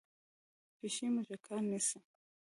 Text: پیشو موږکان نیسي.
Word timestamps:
پیشو 0.77 1.05
موږکان 1.15 1.63
نیسي. 1.71 1.99